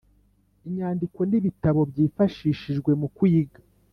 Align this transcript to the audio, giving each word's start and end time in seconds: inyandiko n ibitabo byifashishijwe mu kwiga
inyandiko 0.67 1.19
n 1.29 1.31
ibitabo 1.39 1.81
byifashishijwe 1.91 2.91
mu 3.01 3.07
kwiga 3.15 3.59